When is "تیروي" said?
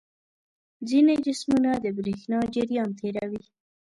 2.99-3.43